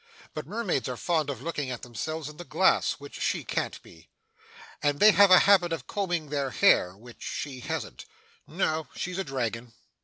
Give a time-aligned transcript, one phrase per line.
[0.33, 4.09] But mermaids are fond of looking at themselves in the glass, which she can't be.
[4.81, 8.05] And they have a habit of combing their hair, which she hasn't.
[8.47, 9.73] No, she's a dragon.